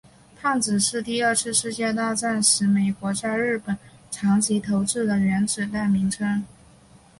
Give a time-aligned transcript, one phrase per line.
[0.35, 3.77] 胖子是第二次世界大战时美国在日本
[4.09, 6.43] 长崎投掷的原子弹的名称。